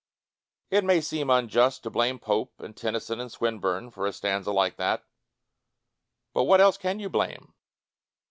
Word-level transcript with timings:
It 0.71 0.83
may 0.83 0.99
seem 0.99 1.29
unjust 1.29 1.83
to 1.83 1.91
blame 1.91 2.17
Pope 2.17 2.59
and 2.59 2.75
Tennyson 2.75 3.19
and 3.19 3.31
Swinburne 3.31 3.91
for 3.91 4.07
a 4.07 4.11
stanza 4.13 4.51
like 4.51 4.77
that, 4.77 5.05
but 6.33 6.45
what 6.45 6.59
else 6.59 6.75
can 6.75 6.99
you 6.99 7.07
blame? 7.07 7.53